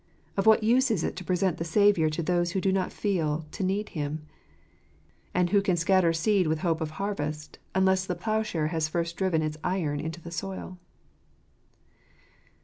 [0.35, 3.45] Of what use is it to present the Saviour to those who do not feel
[3.51, 4.25] to need Him?
[5.31, 9.43] And who can scatter seed with hope of harvest, unless the ploughshare has first driven
[9.43, 10.79] its iron into the soil